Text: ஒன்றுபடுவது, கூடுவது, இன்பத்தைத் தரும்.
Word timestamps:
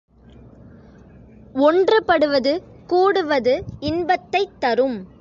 ஒன்றுபடுவது, 1.53 2.61
கூடுவது, 2.87 3.63
இன்பத்தைத் 3.79 4.59
தரும். 4.59 5.05